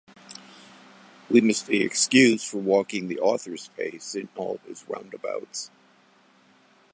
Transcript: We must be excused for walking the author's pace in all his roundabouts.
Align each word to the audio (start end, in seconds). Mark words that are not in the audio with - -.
We 1.29 1.41
must 1.41 1.67
be 1.67 1.83
excused 1.83 2.47
for 2.47 2.57
walking 2.57 3.07
the 3.07 3.19
author's 3.19 3.67
pace 3.77 4.15
in 4.15 4.29
all 4.35 4.59
his 4.67 4.83
roundabouts. 4.89 5.69